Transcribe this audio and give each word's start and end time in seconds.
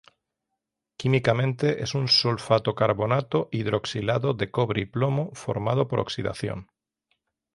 Químicamente 0.97 1.83
es 1.83 1.93
un 1.93 2.07
sulfato-carbonato 2.07 3.49
hidroxilado 3.51 4.33
de 4.33 4.49
cobre 4.49 4.81
y 4.81 4.85
plomo, 4.87 5.29
formado 5.35 5.87
por 5.87 5.99
oxidación. 5.99 6.71